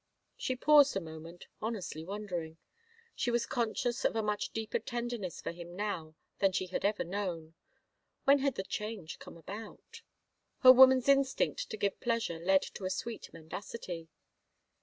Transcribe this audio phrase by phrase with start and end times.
[0.35, 2.57] She paused a moment, honestly wondering.
[3.13, 7.03] She was conscious of a much deeper tenderness for him now than she had ever
[7.03, 7.53] known.
[8.23, 10.01] When had the change come about?...
[10.63, 14.09] Her woman's instinct to give pleasure led to a sweet mendacity.